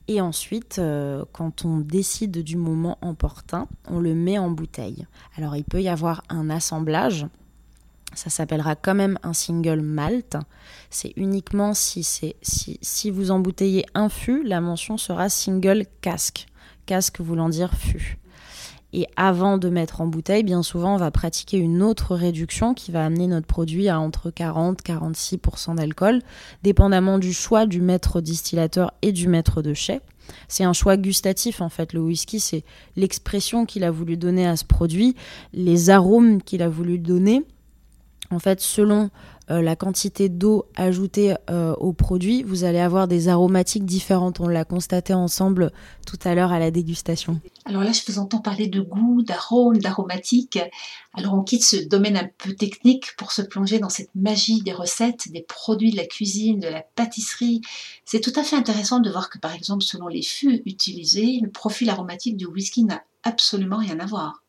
Et 0.07 0.19
ensuite, 0.19 0.79
euh, 0.79 1.23
quand 1.31 1.65
on 1.65 1.77
décide 1.77 2.43
du 2.43 2.57
moment 2.57 2.97
opportun, 3.01 3.67
on 3.87 3.99
le 3.99 4.13
met 4.13 4.37
en 4.37 4.49
bouteille. 4.49 5.07
Alors 5.37 5.55
il 5.55 5.63
peut 5.63 5.81
y 5.81 5.87
avoir 5.87 6.23
un 6.29 6.49
assemblage. 6.49 7.25
Ça 8.13 8.29
s'appellera 8.29 8.75
quand 8.75 8.95
même 8.95 9.17
un 9.23 9.33
single 9.33 9.81
malt. 9.81 10.37
C'est 10.89 11.13
uniquement 11.15 11.73
si, 11.73 12.03
si, 12.03 12.35
si 12.41 13.11
vous 13.11 13.31
embouteillez 13.31 13.85
un 13.95 14.09
fût, 14.09 14.43
la 14.43 14.61
mention 14.61 14.97
sera 14.97 15.29
single 15.29 15.85
casque. 16.01 16.47
Casque 16.85 17.21
voulant 17.21 17.49
dire 17.49 17.73
fût. 17.73 18.19
Et 18.93 19.07
avant 19.15 19.57
de 19.57 19.69
mettre 19.69 20.01
en 20.01 20.07
bouteille, 20.07 20.43
bien 20.43 20.61
souvent, 20.61 20.93
on 20.93 20.97
va 20.97 21.09
pratiquer 21.09 21.57
une 21.57 21.81
autre 21.81 22.15
réduction 22.15 22.75
qui 22.75 22.91
va 22.91 23.03
amener 23.03 23.25
notre 23.25 23.47
produit 23.47 23.89
à 23.89 23.99
entre 23.99 24.29
40 24.29 24.79
et 24.87 24.91
46% 24.91 25.75
d'alcool, 25.75 26.21
dépendamment 26.61 27.17
du 27.17 27.33
choix 27.33 27.65
du 27.65 27.81
maître 27.81 28.21
distillateur 28.21 28.93
et 29.01 29.11
du 29.11 29.27
maître 29.27 29.63
de 29.63 29.73
chai. 29.73 29.99
C'est 30.47 30.63
un 30.63 30.73
choix 30.73 30.95
gustatif 30.95 31.59
en 31.59 31.69
fait. 31.69 31.91
Le 31.93 32.01
whisky, 32.01 32.39
c'est 32.39 32.63
l'expression 32.95 33.65
qu'il 33.65 33.83
a 33.83 33.91
voulu 33.91 34.15
donner 34.15 34.47
à 34.47 34.55
ce 34.55 34.63
produit, 34.63 35.15
les 35.53 35.89
arômes 35.89 36.41
qu'il 36.41 36.61
a 36.61 36.69
voulu 36.69 36.99
donner. 36.99 37.43
En 38.29 38.39
fait, 38.39 38.61
selon 38.61 39.09
euh, 39.49 39.61
la 39.61 39.75
quantité 39.75 40.29
d'eau 40.29 40.65
ajoutée 40.75 41.35
euh, 41.49 41.73
au 41.75 41.93
produit, 41.93 42.43
vous 42.43 42.63
allez 42.63 42.79
avoir 42.79 43.07
des 43.07 43.27
aromatiques 43.27 43.85
différentes. 43.85 44.39
On 44.39 44.47
l'a 44.47 44.63
constaté 44.65 45.13
ensemble 45.13 45.71
tout 46.05 46.19
à 46.23 46.35
l'heure 46.35 46.51
à 46.51 46.59
la 46.59 46.71
dégustation. 46.71 47.39
Alors 47.65 47.83
là, 47.83 47.91
je 47.91 48.01
vous 48.07 48.19
entends 48.19 48.39
parler 48.39 48.67
de 48.67 48.81
goût, 48.81 49.21
d'arôme, 49.21 49.77
d'aromatique. 49.77 50.59
Alors 51.13 51.33
on 51.33 51.43
quitte 51.43 51.63
ce 51.63 51.77
domaine 51.77 52.17
un 52.17 52.29
peu 52.37 52.53
technique 52.53 53.15
pour 53.17 53.31
se 53.31 53.41
plonger 53.41 53.79
dans 53.79 53.89
cette 53.89 54.13
magie 54.15 54.61
des 54.61 54.73
recettes, 54.73 55.31
des 55.31 55.41
produits 55.41 55.91
de 55.91 55.97
la 55.97 56.05
cuisine, 56.05 56.59
de 56.59 56.67
la 56.67 56.81
pâtisserie. 56.81 57.61
C'est 58.05 58.21
tout 58.21 58.33
à 58.35 58.43
fait 58.43 58.55
intéressant 58.55 58.99
de 58.99 59.09
voir 59.09 59.29
que 59.29 59.39
par 59.39 59.53
exemple, 59.53 59.83
selon 59.83 60.07
les 60.07 60.23
fûts 60.23 60.61
utilisés, 60.65 61.39
le 61.41 61.49
profil 61.49 61.89
aromatique 61.89 62.37
du 62.37 62.45
whisky 62.45 62.83
n'a 62.83 63.03
absolument 63.23 63.77
rien 63.77 63.99
à 63.99 64.05
voir 64.05 64.42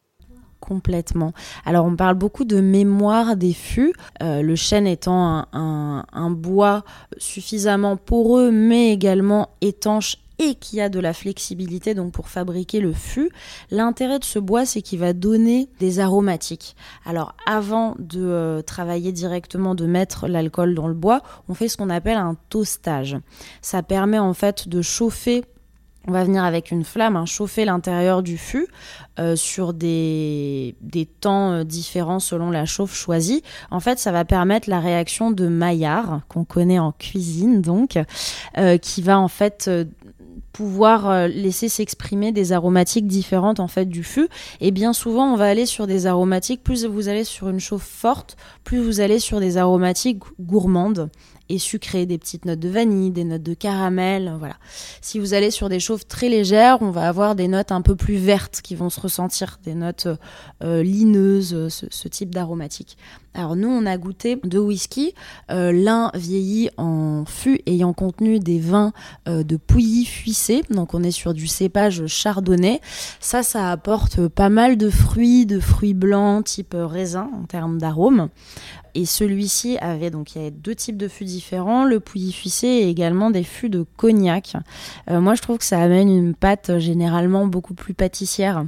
complètement. 0.65 1.33
Alors 1.67 1.85
on 1.85 1.95
parle 1.95 2.15
beaucoup 2.15 2.45
de 2.45 2.61
mémoire 2.61 3.37
des 3.37 3.53
fûts, 3.53 3.93
euh, 4.23 4.41
le 4.41 4.57
chêne 4.57 4.87
étant 4.87 5.47
un, 5.53 6.31
bois 6.31 6.85
suffisamment 7.19 7.97
poreux 7.97 8.51
mais 8.51 8.93
également 8.93 9.51
étanche 9.61 10.17
et 10.39 10.55
qui 10.57 10.81
a 10.81 10.89
de 10.89 10.99
la 10.99 11.13
flexibilité 11.13 11.95
donc 11.95 12.13
pour 12.13 12.29
fabriquer 12.29 12.81
le 12.81 12.93
fût. 12.93 13.31
L'intérêt 13.71 14.19
de 14.19 14.25
ce 14.25 14.39
bois, 14.39 14.67
c'est 14.67 14.83
qu'il 14.83 14.99
va 14.99 15.13
donner 15.13 15.69
des 15.79 16.01
aromatiques. 16.01 16.75
Alors 17.05 17.35
avant 17.47 17.95
de 17.99 18.21
euh, 18.21 18.63
travailler 18.63 19.13
directement, 19.13 19.75
de 19.75 19.87
mettre 19.87 20.27
l'alcool 20.27 20.75
dans 20.75 20.89
le 20.89 20.95
bois, 20.95 21.23
on 21.49 21.55
fait 21.55 21.69
ce 21.69 21.77
qu'on 21.77 21.91
appelle 21.91 22.17
un 22.17 22.37
toastage. 22.49 23.17
Ça 23.63 23.83
permet 23.83 24.19
en 24.19 24.35
fait 24.35 24.69
de 24.69 24.83
chauffer 24.83 25.45
on 26.07 26.13
va 26.13 26.25
venir 26.25 26.45
avec 26.45 26.71
une 26.71 26.85
flamme 26.85 27.17
chauffer 27.27 27.65
l'intérieur 27.65 28.23
du 28.23 28.37
fût 28.37 28.69
euh, 29.19 29.37
sur 29.37 29.73
des, 29.73 30.77
des 30.81 31.07
temps 31.07 31.53
euh, 31.53 31.65
différents 31.65 32.21
selon 32.21 32.51
la 32.51 32.67
chauffe 32.67 32.95
choisie. 32.95 33.43
En 33.71 33.81
fait, 33.81 33.99
ça 33.99 34.13
va 34.13 34.25
permettre 34.25 34.69
la 34.69 34.81
réaction 34.81 35.31
de 35.31 35.47
Maillard, 35.47 36.21
qu'on 36.29 36.45
connaît 36.45 36.79
en 36.79 36.93
cuisine 36.93 37.63
donc, 37.63 37.99
euh, 38.59 38.77
qui 38.79 39.03
va 39.03 39.19
en 39.19 39.29
fait 39.29 39.71
pouvoir 40.53 41.27
laisser 41.27 41.69
s'exprimer 41.69 42.31
des 42.31 42.53
aromatiques 42.53 43.09
différentes 43.09 43.59
en 43.59 43.67
fait 43.67 43.87
du 43.87 44.05
fût. 44.05 44.29
Et 44.61 44.71
bien 44.71 44.93
souvent 44.93 45.33
on 45.33 45.37
va 45.37 45.47
aller 45.47 45.67
sur 45.67 45.89
des 45.89 46.07
aromatiques. 46.07 46.63
Plus 46.63 46.85
vous 46.85 47.09
allez 47.09 47.25
sur 47.25 47.49
une 47.49 47.59
chauffe 47.59 47.83
forte 47.83 48.37
plus 48.63 48.79
vous 48.79 49.01
allez 49.01 49.19
sur 49.19 49.41
des 49.41 49.57
aromatiques 49.57 50.23
gourmandes 50.41 51.11
et 51.49 51.59
sucré, 51.59 52.07
des 52.07 52.19
petites 52.19 52.45
notes 52.45 52.61
de 52.61 52.69
vanille, 52.69 53.11
des 53.11 53.25
notes 53.25 53.43
de 53.43 53.55
caramel, 53.55 54.35
voilà. 54.39 54.57
Si 55.01 55.19
vous 55.19 55.35
allez 55.35 55.51
sur 55.51 55.69
des 55.69 55.81
chauves 55.81 56.07
très 56.07 56.29
légères, 56.29 56.79
on 56.81 56.91
va 56.91 57.09
avoir 57.09 57.35
des 57.35 57.49
notes 57.49 57.73
un 57.73 57.83
peu 57.83 57.97
plus 57.97 58.17
vertes 58.17 58.61
qui 58.63 58.75
vont 58.75 58.91
se 58.91 59.01
ressentir, 59.01 59.59
des 59.63 59.75
notes 59.75 60.09
euh, 60.63 60.83
lineuses, 60.83 61.69
ce, 61.69 62.09
type 62.09 62.35
d'aromatique. 62.35 62.97
Alors 63.35 63.57
nous, 63.57 63.69
on 63.69 63.85
a 63.87 63.97
goûté 63.99 64.39
deux 64.45 64.61
whisky, 64.61 65.15
euh, 65.51 65.73
l'un 65.73 66.11
vieilli 66.15 66.71
en 66.77 67.25
fût 67.27 67.61
ayant 67.67 67.93
contenu 67.93 68.39
des 68.39 68.61
vins 68.61 68.93
euh, 69.29 69.43
de 69.43 69.57
Pouilly 69.57 70.05
fuissé, 70.05 70.63
donc 70.71 70.95
on 70.95 71.03
est 71.03 71.11
sur 71.11 71.35
du 71.35 71.47
cépage 71.47 72.07
chardonnay. 72.07 72.81
Ça, 73.21 73.43
ça 73.43 73.71
apporte 73.71 74.29
pas 74.29 74.49
mal 74.49 74.77
de 74.77 74.89
fruits, 74.89 75.47
de 75.47 75.59
fruits 75.59 75.95
blancs 75.95 76.45
type 76.45 76.77
raisin 76.79 77.31
en 77.35 77.45
termes 77.45 77.79
d'arôme. 77.79 78.29
Et 78.95 79.07
celui-ci 79.07 79.77
avait 79.79 80.11
donc 80.11 80.35
il 80.35 80.39
y 80.39 80.41
avait 80.43 80.51
deux 80.53 80.75
types 80.75 80.97
de 80.97 81.09
fûts 81.09 81.25
le 81.89 81.99
pouilly 81.99 82.33
fuissé 82.33 82.67
et 82.67 82.89
également 82.89 83.31
des 83.31 83.43
fûts 83.43 83.69
de 83.69 83.85
cognac. 83.97 84.55
Euh, 85.11 85.21
moi, 85.21 85.35
je 85.35 85.43
trouve 85.43 85.59
que 85.59 85.65
ça 85.65 85.81
amène 85.81 86.09
une 86.09 86.35
pâte 86.35 86.71
euh, 86.71 86.79
généralement 86.79 87.47
beaucoup 87.47 87.75
plus 87.75 87.95
pâtissière, 87.95 88.65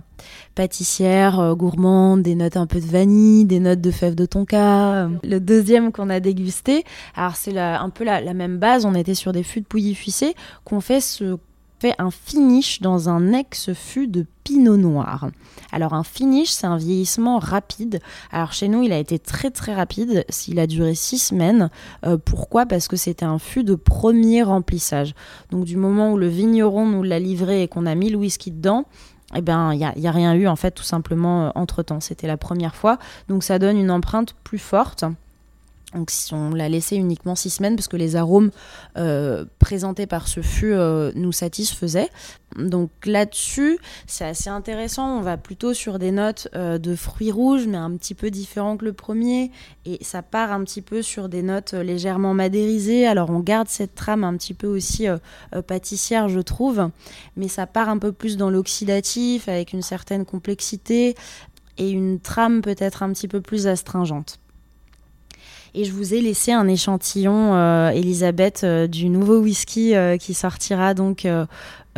pâtissière, 0.54 1.40
euh, 1.40 1.54
gourmande, 1.54 2.22
des 2.22 2.34
notes 2.34 2.56
un 2.56 2.66
peu 2.66 2.80
de 2.80 2.86
vanille, 2.86 3.44
des 3.44 3.60
notes 3.60 3.80
de 3.80 3.90
fèves 3.90 4.14
de 4.14 4.26
tonka. 4.26 5.08
Le 5.22 5.38
deuxième 5.38 5.92
qu'on 5.92 6.10
a 6.10 6.20
dégusté, 6.20 6.84
alors 7.14 7.36
c'est 7.36 7.56
un 7.58 7.90
peu 7.90 8.04
la, 8.04 8.20
la, 8.20 8.34
même 8.34 8.58
base. 8.58 8.84
On 8.84 8.94
était 8.94 9.14
sur 9.14 9.32
des 9.32 9.42
fûts 9.42 9.60
de 9.60 9.66
pouilly 9.66 9.94
fuissé 9.94 10.34
qu'on 10.64 10.80
fait 10.80 11.00
ce 11.00 11.36
un 11.98 12.10
finish 12.10 12.80
dans 12.80 13.08
un 13.08 13.32
ex-fût 13.32 14.08
de 14.08 14.26
pinot 14.44 14.76
noir. 14.76 15.28
Alors 15.72 15.94
un 15.94 16.04
finish, 16.04 16.50
c'est 16.50 16.66
un 16.66 16.76
vieillissement 16.76 17.38
rapide. 17.38 18.00
Alors 18.30 18.52
chez 18.52 18.68
nous, 18.68 18.82
il 18.82 18.92
a 18.92 18.98
été 18.98 19.18
très 19.18 19.50
très 19.50 19.74
rapide. 19.74 20.24
Il 20.48 20.58
a 20.58 20.66
duré 20.66 20.94
six 20.94 21.18
semaines. 21.18 21.70
Euh, 22.04 22.16
pourquoi? 22.16 22.66
Parce 22.66 22.88
que 22.88 22.96
c'était 22.96 23.24
un 23.24 23.38
fût 23.38 23.64
de 23.64 23.74
premier 23.74 24.42
remplissage. 24.42 25.14
Donc 25.50 25.64
du 25.64 25.76
moment 25.76 26.12
où 26.12 26.16
le 26.16 26.28
vigneron 26.28 26.86
nous 26.86 27.02
l'a 27.02 27.18
livré 27.18 27.62
et 27.62 27.68
qu'on 27.68 27.86
a 27.86 27.94
mis 27.94 28.10
le 28.10 28.16
whisky 28.16 28.50
dedans, 28.50 28.84
eh 29.34 29.40
ben, 29.40 29.72
il 29.72 29.78
n'y 29.78 30.08
a, 30.08 30.12
rien 30.12 30.34
eu 30.34 30.46
en 30.46 30.56
fait 30.56 30.70
tout 30.70 30.84
simplement 30.84 31.46
euh, 31.46 31.50
entre 31.54 31.82
temps. 31.82 32.00
C'était 32.00 32.28
la 32.28 32.36
première 32.36 32.76
fois. 32.76 32.98
Donc 33.28 33.42
ça 33.42 33.58
donne 33.58 33.76
une 33.76 33.90
empreinte 33.90 34.34
plus 34.44 34.58
forte. 34.58 35.04
Donc 35.94 36.10
si 36.10 36.34
on 36.34 36.50
l'a 36.50 36.68
laissé 36.68 36.96
uniquement 36.96 37.36
six 37.36 37.50
semaines, 37.50 37.76
parce 37.76 37.86
que 37.86 37.96
les 37.96 38.16
arômes 38.16 38.50
euh, 38.98 39.44
présentés 39.60 40.06
par 40.06 40.26
ce 40.26 40.42
fût 40.42 40.72
euh, 40.72 41.12
nous 41.14 41.30
satisfaisaient. 41.30 42.10
Donc 42.56 42.90
là-dessus, 43.04 43.78
c'est 44.06 44.24
assez 44.24 44.50
intéressant. 44.50 45.18
On 45.18 45.20
va 45.20 45.36
plutôt 45.36 45.74
sur 45.74 46.00
des 46.00 46.10
notes 46.10 46.48
euh, 46.56 46.78
de 46.78 46.96
fruits 46.96 47.30
rouges, 47.30 47.66
mais 47.68 47.76
un 47.76 47.96
petit 47.96 48.14
peu 48.14 48.30
différent 48.30 48.76
que 48.76 48.84
le 48.84 48.94
premier. 48.94 49.52
Et 49.84 50.02
ça 50.02 50.22
part 50.22 50.50
un 50.50 50.64
petit 50.64 50.82
peu 50.82 51.02
sur 51.02 51.28
des 51.28 51.42
notes 51.42 51.72
légèrement 51.72 52.34
madérisées. 52.34 53.06
Alors 53.06 53.30
on 53.30 53.38
garde 53.38 53.68
cette 53.68 53.94
trame 53.94 54.24
un 54.24 54.36
petit 54.36 54.54
peu 54.54 54.66
aussi 54.66 55.06
pâtissière, 55.68 56.28
je 56.28 56.40
trouve. 56.40 56.90
Mais 57.36 57.46
ça 57.46 57.66
part 57.68 57.88
un 57.88 57.98
peu 57.98 58.10
plus 58.10 58.36
dans 58.36 58.50
l'oxydatif, 58.50 59.48
avec 59.48 59.72
une 59.72 59.82
certaine 59.82 60.24
complexité 60.24 61.14
et 61.78 61.90
une 61.90 62.18
trame 62.18 62.60
peut-être 62.60 63.04
un 63.04 63.12
petit 63.12 63.28
peu 63.28 63.40
plus 63.40 63.66
astringente. 63.68 64.40
Et 65.78 65.84
je 65.84 65.92
vous 65.92 66.14
ai 66.14 66.22
laissé 66.22 66.52
un 66.52 66.68
échantillon, 66.68 67.54
euh, 67.54 67.90
Elisabeth, 67.90 68.62
euh, 68.64 68.86
du 68.86 69.10
nouveau 69.10 69.40
whisky 69.40 69.94
euh, 69.94 70.16
qui 70.16 70.32
sortira 70.32 70.94
donc 70.94 71.28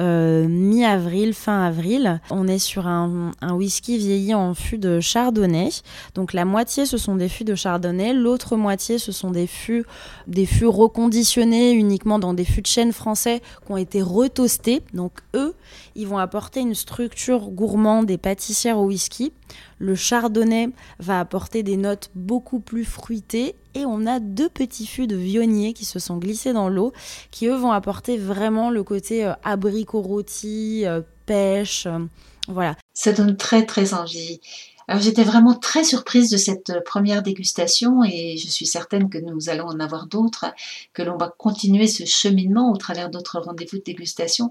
mi-avril, 0.00 1.32
fin 1.32 1.64
avril. 1.64 2.20
On 2.30 2.48
est 2.48 2.58
sur 2.58 2.88
un, 2.88 3.32
whisky 3.52 3.98
vieilli 3.98 4.34
en 4.34 4.54
fût 4.54 4.78
de 4.78 4.98
chardonnay. 4.98 5.70
Donc 6.14 6.32
la 6.32 6.44
moitié 6.44 6.86
ce 6.86 6.98
sont 6.98 7.14
des 7.14 7.28
fûts 7.28 7.44
de 7.44 7.54
chardonnay, 7.54 8.14
l'autre 8.14 8.56
moitié 8.56 8.98
ce 8.98 9.12
sont 9.12 9.30
des 9.30 9.46
fûts, 9.46 9.84
des 10.26 10.46
fûts 10.46 10.66
reconditionnés 10.66 11.72
uniquement 11.72 12.18
dans 12.18 12.34
des 12.34 12.44
fûts 12.44 12.62
de 12.62 12.66
chêne 12.66 12.92
français 12.92 13.42
qui 13.64 13.72
ont 13.72 13.76
été 13.76 14.02
retoastés. 14.02 14.82
Donc 14.92 15.12
eux, 15.34 15.54
ils 15.96 16.06
vont 16.06 16.18
apporter 16.18 16.60
une 16.60 16.74
structure 16.74 17.50
gourmande 17.50 18.10
et 18.10 18.18
pâtissière 18.18 18.78
au 18.78 18.86
whisky. 18.86 19.32
Le 19.78 19.94
chardonnay 19.94 20.70
va 20.98 21.20
apporter 21.20 21.62
des 21.62 21.76
notes 21.76 22.10
beaucoup 22.14 22.60
plus 22.60 22.84
fruitées 22.84 23.56
et 23.78 23.86
on 23.86 24.06
a 24.06 24.20
deux 24.20 24.48
petits 24.48 24.86
fûts 24.86 25.06
de 25.06 25.16
vionnier 25.16 25.72
qui 25.72 25.84
se 25.84 25.98
sont 25.98 26.16
glissés 26.16 26.52
dans 26.52 26.68
l'eau, 26.68 26.92
qui 27.30 27.46
eux 27.46 27.56
vont 27.56 27.72
apporter 27.72 28.16
vraiment 28.18 28.70
le 28.70 28.82
côté 28.82 29.24
euh, 29.24 29.32
abricot 29.44 30.02
rôti, 30.02 30.86
euh, 30.86 31.00
pêche, 31.26 31.86
euh, 31.86 32.00
voilà. 32.48 32.76
Ça 32.94 33.12
donne 33.12 33.36
très 33.36 33.64
très 33.66 33.94
envie. 33.94 34.40
Alors 34.88 35.02
j'étais 35.02 35.22
vraiment 35.22 35.54
très 35.54 35.84
surprise 35.84 36.30
de 36.30 36.38
cette 36.38 36.82
première 36.84 37.22
dégustation 37.22 38.02
et 38.04 38.38
je 38.38 38.48
suis 38.48 38.64
certaine 38.64 39.10
que 39.10 39.18
nous 39.18 39.50
allons 39.50 39.66
en 39.66 39.80
avoir 39.80 40.06
d'autres, 40.06 40.46
que 40.94 41.02
l'on 41.02 41.18
va 41.18 41.28
continuer 41.28 41.86
ce 41.86 42.06
cheminement 42.06 42.72
au 42.72 42.76
travers 42.78 43.10
d'autres 43.10 43.38
rendez-vous 43.38 43.76
de 43.76 43.82
dégustation. 43.82 44.50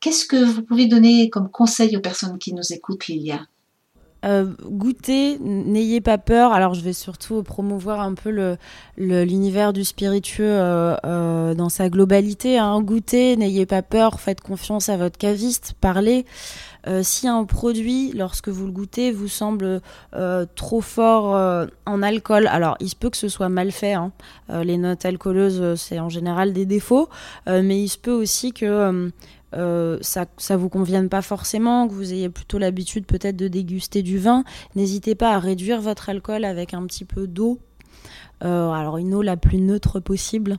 Qu'est-ce 0.00 0.26
que 0.26 0.44
vous 0.44 0.62
pouvez 0.62 0.86
donner 0.86 1.30
comme 1.30 1.48
conseil 1.48 1.96
aux 1.96 2.00
personnes 2.00 2.38
qui 2.38 2.52
nous 2.54 2.72
écoutent, 2.72 3.06
Lilia? 3.06 3.46
Euh, 4.24 4.52
goûtez, 4.64 5.38
n'ayez 5.38 6.00
pas 6.00 6.18
peur. 6.18 6.52
Alors, 6.52 6.74
je 6.74 6.80
vais 6.80 6.92
surtout 6.92 7.42
promouvoir 7.42 8.00
un 8.00 8.14
peu 8.14 8.30
le, 8.30 8.56
l'univers 8.96 9.72
du 9.72 9.84
spiritueux 9.84 10.44
euh, 10.44 10.96
euh, 11.04 11.54
dans 11.54 11.68
sa 11.68 11.88
globalité. 11.88 12.58
Hein. 12.58 12.80
Goûtez, 12.80 13.36
n'ayez 13.36 13.66
pas 13.66 13.82
peur, 13.82 14.20
faites 14.20 14.40
confiance 14.40 14.88
à 14.88 14.96
votre 14.96 15.18
caviste, 15.18 15.74
parlez. 15.80 16.24
si 17.02 17.28
un 17.28 17.44
produit, 17.44 18.12
lorsque 18.12 18.48
vous 18.48 18.64
le 18.64 18.72
goûtez, 18.72 19.12
vous 19.12 19.28
semble 19.28 19.82
trop 20.54 20.80
fort 20.80 21.66
en 21.84 22.02
alcool, 22.02 22.46
alors 22.46 22.76
il 22.80 22.88
se 22.88 22.96
peut 22.96 23.10
que 23.10 23.16
ce 23.16 23.28
soit 23.28 23.50
mal 23.50 23.72
fait. 23.72 23.92
Hein. 23.92 24.10
les 24.48 24.78
notes 24.78 25.04
alcooleuses, 25.04 25.78
c'est 25.78 26.00
en 26.00 26.08
général 26.08 26.54
des 26.54 26.64
défauts, 26.64 27.10
mais 27.46 27.82
il 27.82 27.88
se 27.88 27.98
peut 27.98 28.12
aussi 28.12 28.52
que 28.52 29.10
euh, 29.54 29.98
ça, 30.00 30.26
ça 30.36 30.56
vous 30.56 30.68
convienne 30.68 31.08
pas 31.08 31.22
forcément, 31.22 31.88
que 31.88 31.94
vous 31.94 32.12
ayez 32.12 32.28
plutôt 32.28 32.58
l'habitude 32.58 33.06
peut-être 33.06 33.36
de 33.36 33.48
déguster 33.48 34.02
du 34.02 34.18
vin, 34.18 34.44
n'hésitez 34.76 35.14
pas 35.14 35.34
à 35.34 35.38
réduire 35.38 35.80
votre 35.80 36.08
alcool 36.08 36.44
avec 36.44 36.74
un 36.74 36.86
petit 36.86 37.04
peu 37.04 37.26
d'eau. 37.26 37.58
Euh, 38.44 38.70
alors 38.70 38.98
une 38.98 39.14
eau 39.14 39.22
la 39.22 39.36
plus 39.36 39.58
neutre 39.58 40.00
possible. 40.00 40.58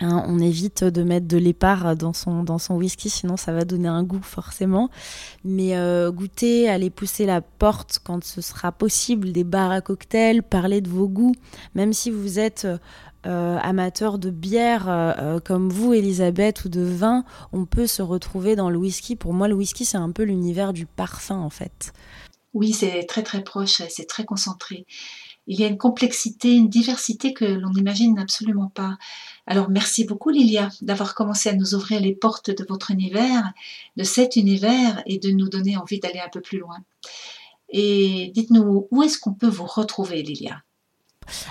Hein, 0.00 0.24
on 0.28 0.38
évite 0.38 0.84
de 0.84 1.02
mettre 1.02 1.26
de 1.26 1.38
l'épar 1.38 1.96
dans 1.96 2.12
son, 2.12 2.42
dans 2.42 2.58
son 2.58 2.74
whisky, 2.74 3.08
sinon 3.08 3.36
ça 3.36 3.52
va 3.52 3.64
donner 3.64 3.88
un 3.88 4.02
goût 4.02 4.22
forcément. 4.22 4.90
Mais 5.44 5.76
euh, 5.76 6.10
goûter, 6.10 6.68
aller 6.68 6.90
pousser 6.90 7.24
la 7.24 7.40
porte 7.40 8.00
quand 8.04 8.22
ce 8.22 8.40
sera 8.40 8.72
possible, 8.72 9.32
des 9.32 9.44
bars 9.44 9.70
à 9.70 9.80
cocktails, 9.80 10.42
parler 10.42 10.80
de 10.80 10.90
vos 10.90 11.08
goûts, 11.08 11.34
même 11.74 11.92
si 11.92 12.10
vous 12.10 12.38
êtes 12.38 12.66
euh, 13.26 13.58
amateur 13.62 14.18
de 14.18 14.30
bière 14.30 14.84
euh, 14.88 15.40
comme 15.40 15.70
vous, 15.70 15.94
Elisabeth, 15.94 16.64
ou 16.64 16.68
de 16.68 16.82
vin, 16.82 17.24
on 17.52 17.64
peut 17.64 17.86
se 17.86 18.02
retrouver 18.02 18.54
dans 18.54 18.70
le 18.70 18.76
whisky. 18.76 19.16
Pour 19.16 19.32
moi, 19.32 19.48
le 19.48 19.54
whisky, 19.54 19.84
c'est 19.84 19.96
un 19.96 20.10
peu 20.10 20.22
l'univers 20.22 20.72
du 20.72 20.86
parfum, 20.86 21.38
en 21.38 21.50
fait. 21.50 21.92
Oui, 22.54 22.72
c'est 22.72 23.04
très 23.04 23.22
très 23.22 23.42
proche, 23.42 23.82
c'est 23.88 24.06
très 24.06 24.24
concentré. 24.24 24.86
Il 25.46 25.60
y 25.60 25.64
a 25.64 25.68
une 25.68 25.78
complexité, 25.78 26.52
une 26.52 26.68
diversité 26.68 27.32
que 27.32 27.44
l'on 27.44 27.70
n'imagine 27.70 28.18
absolument 28.18 28.68
pas. 28.68 28.98
Alors 29.46 29.70
merci 29.70 30.04
beaucoup 30.04 30.30
Lilia 30.30 30.70
d'avoir 30.82 31.14
commencé 31.14 31.48
à 31.48 31.54
nous 31.54 31.74
ouvrir 31.74 32.00
les 32.00 32.14
portes 32.14 32.50
de 32.50 32.66
votre 32.68 32.90
univers, 32.90 33.52
de 33.96 34.02
cet 34.02 34.36
univers 34.36 35.02
et 35.06 35.18
de 35.18 35.30
nous 35.30 35.48
donner 35.48 35.76
envie 35.76 36.00
d'aller 36.00 36.20
un 36.20 36.28
peu 36.28 36.40
plus 36.40 36.58
loin. 36.58 36.78
Et 37.68 38.32
dites-nous 38.34 38.88
où 38.90 39.02
est-ce 39.02 39.18
qu'on 39.18 39.34
peut 39.34 39.48
vous 39.48 39.66
retrouver 39.66 40.22
Lilia? 40.22 40.62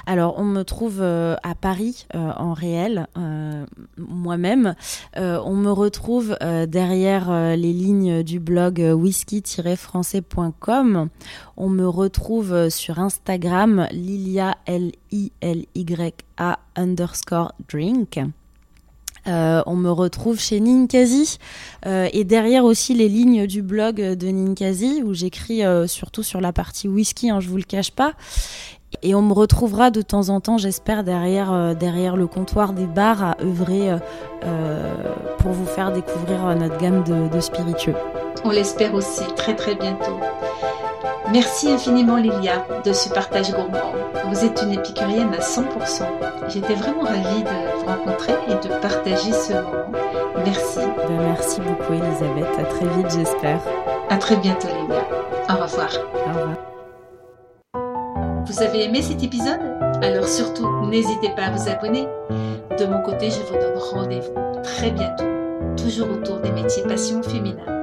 Alors, 0.05 0.35
on 0.37 0.43
me 0.43 0.63
trouve 0.63 0.99
euh, 1.01 1.35
à 1.43 1.55
Paris 1.55 2.05
euh, 2.15 2.31
en 2.37 2.53
réel, 2.53 3.07
euh, 3.17 3.65
moi-même. 3.97 4.75
on 5.15 5.55
me 5.55 5.71
retrouve 5.71 6.37
derrière 6.67 7.55
les 7.55 7.73
lignes 7.73 8.21
du 8.23 8.39
blog 8.39 8.79
whisky-français.com. 8.79 11.09
On 11.57 11.69
me 11.69 11.87
retrouve 11.87 12.69
sur 12.69 12.99
Instagram, 12.99 13.87
Lilia, 13.91 14.57
L-I-L-Y-A 14.65 16.59
underscore 16.75 17.53
drink. 17.69 18.19
on 19.25 19.75
me 19.75 19.89
retrouve 19.89 20.39
chez 20.39 20.59
Ninkasi 20.59 21.39
et 21.85 22.23
derrière 22.23 22.65
aussi 22.65 22.93
les 22.93 23.09
lignes 23.09 23.47
du 23.47 23.61
blog 23.61 23.95
de 23.95 24.27
Ninkasi 24.27 25.01
où 25.03 25.13
j'écris 25.13 25.61
surtout 25.87 26.23
sur 26.23 26.41
la 26.41 26.53
partie 26.53 26.87
whisky, 26.87 27.29
hein, 27.29 27.39
je 27.39 27.49
vous 27.49 27.57
le 27.57 27.63
cache 27.63 27.91
pas. 27.91 28.13
Et 29.01 29.15
on 29.15 29.21
me 29.21 29.33
retrouvera 29.33 29.91
de 29.91 30.01
temps 30.01 30.29
en 30.29 30.39
temps, 30.39 30.57
j'espère, 30.57 31.03
derrière, 31.03 31.53
euh, 31.53 31.73
derrière 31.73 32.15
le 32.15 32.27
comptoir 32.27 32.73
des 32.73 32.85
bars 32.85 33.23
à 33.23 33.35
œuvrer 33.41 33.91
euh, 33.91 33.97
euh, 34.45 34.93
pour 35.39 35.51
vous 35.51 35.65
faire 35.65 35.91
découvrir 35.91 36.43
notre 36.55 36.77
gamme 36.77 37.03
de, 37.03 37.33
de 37.33 37.39
spiritueux. 37.39 37.95
On 38.43 38.49
l'espère 38.49 38.93
aussi 38.93 39.23
très 39.35 39.55
très 39.55 39.75
bientôt. 39.75 40.19
Merci 41.31 41.71
infiniment 41.71 42.17
Lilia 42.17 42.65
de 42.85 42.93
ce 42.93 43.09
partage 43.09 43.51
gourmand. 43.51 43.93
Vous 44.29 44.45
êtes 44.45 44.61
une 44.61 44.73
épicurienne 44.73 45.33
à 45.33 45.41
100%. 45.41 46.03
J'étais 46.49 46.75
vraiment 46.75 47.03
ravie 47.03 47.43
de 47.43 47.79
vous 47.79 47.85
rencontrer 47.85 48.33
et 48.47 48.67
de 48.67 48.73
partager 48.79 49.31
ce 49.31 49.53
moment. 49.53 49.91
Merci. 50.45 50.79
Ben, 50.79 51.21
merci 51.21 51.61
beaucoup 51.61 51.93
Elisabeth. 51.93 52.59
À 52.59 52.63
très 52.65 52.85
vite 52.85 53.11
j'espère. 53.11 53.59
À 54.09 54.17
très 54.17 54.35
bientôt 54.37 54.67
Lilia. 54.67 55.01
Au 55.49 55.63
revoir. 55.63 55.89
Au 56.27 56.29
revoir. 56.29 56.74
Vous 58.47 58.61
avez 58.61 58.83
aimé 58.83 59.01
cet 59.01 59.23
épisode? 59.23 59.59
Alors 60.03 60.27
surtout, 60.27 60.67
n'hésitez 60.85 61.29
pas 61.35 61.45
à 61.45 61.51
vous 61.51 61.67
abonner. 61.67 62.07
De 62.77 62.85
mon 62.85 63.01
côté, 63.01 63.31
je 63.31 63.39
vous 63.39 63.59
donne 63.59 63.77
rendez-vous 63.77 64.61
très 64.61 64.91
bientôt, 64.91 65.25
toujours 65.75 66.09
autour 66.11 66.37
des 66.37 66.51
métiers 66.51 66.83
passion 66.83 67.23
féminin. 67.23 67.74